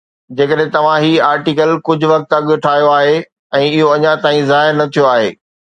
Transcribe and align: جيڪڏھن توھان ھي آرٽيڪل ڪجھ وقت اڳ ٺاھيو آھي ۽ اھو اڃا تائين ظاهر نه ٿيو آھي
جيڪڏھن 0.35 0.69
توھان 0.75 0.97
ھي 1.03 1.11
آرٽيڪل 1.31 1.69
ڪجھ 1.85 2.05
وقت 2.11 2.29
اڳ 2.37 2.45
ٺاھيو 2.63 2.87
آھي 2.97 3.15
۽ 3.57 3.71
اھو 3.79 3.87
اڃا 3.95 4.13
تائين 4.23 4.43
ظاهر 4.53 4.71
نه 4.81 4.85
ٿيو 4.93 5.03
آھي 5.15 5.27